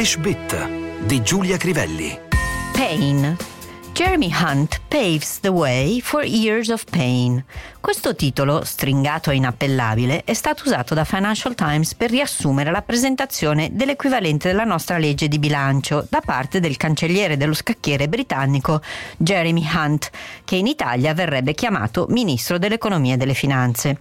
[0.00, 0.68] English Bit
[1.04, 2.18] di Giulia Crivelli.
[2.72, 3.36] Pain.
[3.92, 7.44] Jeremy Hunt paves the way for years of pain.
[7.80, 13.68] Questo titolo, stringato e inappellabile, è stato usato da Financial Times per riassumere la presentazione
[13.72, 18.80] dell'equivalente della nostra legge di bilancio da parte del cancelliere dello scacchiere britannico
[19.18, 20.10] Jeremy Hunt,
[20.46, 23.98] che in Italia verrebbe chiamato Ministro dell'Economia e delle Finanze.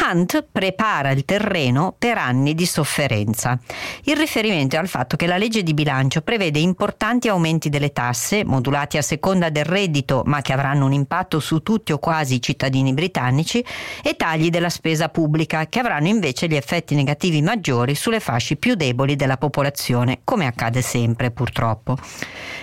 [0.00, 3.58] Hunt prepara il terreno per anni di sofferenza.
[4.04, 8.44] Il riferimento è al fatto che la legge di bilancio prevede importanti aumenti delle tasse,
[8.44, 12.42] modulati a seconda del reddito, ma che avranno un impatto su tutti o quasi i
[12.42, 13.64] cittadini britannici,
[14.02, 18.76] e tagli della spesa pubblica, che avranno invece gli effetti negativi maggiori sulle fasce più
[18.76, 21.96] deboli della popolazione, come accade sempre purtroppo.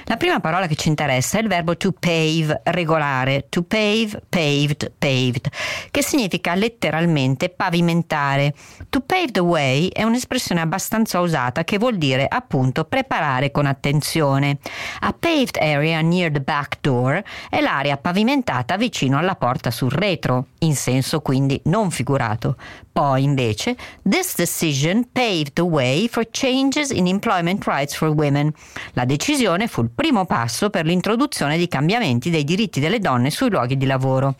[0.06, 4.94] La prima parola che ci interessa è il verbo to pave, regolare, to pave, paved,
[4.98, 5.50] paved,
[5.92, 7.24] che significa letteralmente
[7.56, 8.54] pavimentare.
[8.90, 14.58] To pave the way è un'espressione abbastanza usata che vuol dire appunto preparare con attenzione.
[15.02, 20.48] A paved area near the back door è l'area pavimentata vicino alla porta sul retro,
[20.60, 22.56] in senso quindi non figurato.
[22.96, 23.76] Poi invece,
[24.10, 28.54] this decision paved the way for changes in employment rights for women.
[28.94, 33.50] La decisione fu il primo passo per l'introduzione di cambiamenti dei diritti delle donne sui
[33.50, 34.36] luoghi di lavoro.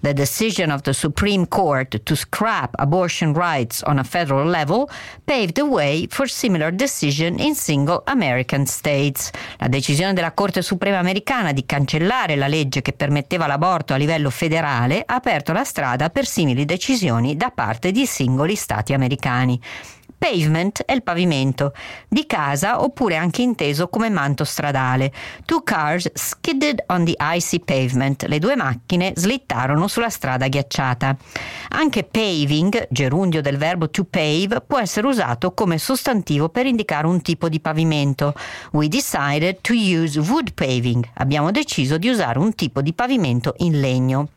[0.00, 4.88] The decision of the Supreme Court to scrap abortion rights on a federal level
[5.24, 9.30] paved the way for similar decision in single American states.
[9.58, 14.30] La decisione della Corte Suprema americana di cancellare la legge che permetteva l'aborto a livello
[14.30, 19.60] federale ha aperto la strada per simili decisioni da parte di singoli stati americani.
[20.20, 21.72] Pavement è il pavimento
[22.06, 25.10] di casa oppure anche inteso come manto stradale.
[25.46, 28.26] Two cars skidded on the icy pavement.
[28.26, 31.16] Le due macchine slittarono sulla strada ghiacciata.
[31.70, 37.22] Anche paving, gerundio del verbo to pave, può essere usato come sostantivo per indicare un
[37.22, 38.34] tipo di pavimento.
[38.72, 41.02] We decided to use wood paving.
[41.14, 44.28] Abbiamo deciso di usare un tipo di pavimento in legno.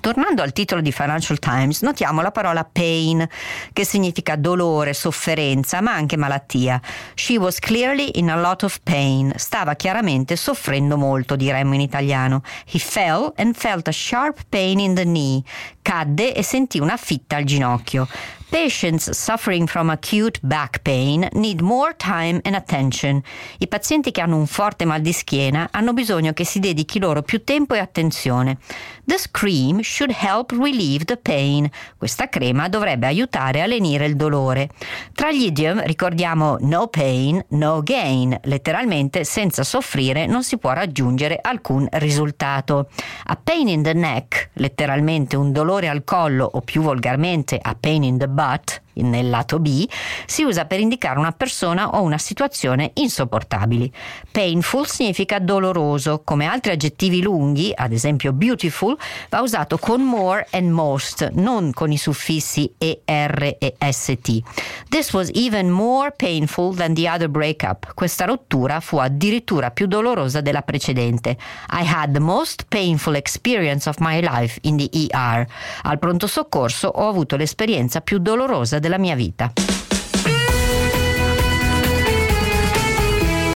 [0.00, 3.26] Tornando al titolo di Financial Times, notiamo la parola pain,
[3.72, 6.80] che significa dolore, sofferenza, ma anche malattia.
[7.14, 9.32] She was clearly in a lot of pain.
[9.36, 12.42] Stava chiaramente soffrendo molto, diremmo in italiano.
[12.70, 15.42] He fell and felt a sharp pain in the knee.
[15.82, 18.06] Cadde e sentì una fitta al ginocchio.
[18.48, 23.20] Patients suffering from acute back pain need more time and attention.
[23.58, 27.22] I pazienti che hanno un forte mal di schiena hanno bisogno che si dedichi loro
[27.22, 28.58] più tempo e attenzione.
[29.04, 31.68] The cream should help relieve the pain.
[31.96, 34.70] Questa crema dovrebbe aiutare a lenire il dolore.
[35.12, 38.38] Tra gli idiom ricordiamo no pain, no gain.
[38.44, 42.90] Letteralmente senza soffrire non si può raggiungere alcun risultato.
[43.24, 48.04] A pain in the neck, letteralmente un dolore al collo o più volgarmente a pain
[48.04, 49.88] in the but nel lato B,
[50.26, 53.92] si usa per indicare una persona o una situazione insopportabili.
[54.30, 58.96] Painful significa doloroso, come altri aggettivi lunghi, ad esempio beautiful,
[59.30, 64.42] va usato con more and most, non con i suffissi er e st.
[64.88, 67.94] This was even more painful than the other breakup.
[67.94, 71.36] Questa rottura fu addirittura più dolorosa della precedente.
[71.70, 75.46] I had the most painful experience of my life in the ER.
[75.82, 79.75] Al pronto soccorso ho avuto l'esperienza più dolorosa della mia vita.